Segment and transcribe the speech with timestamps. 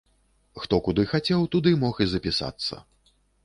[0.61, 2.85] Хто куды хацеў, туды мог і запісацца.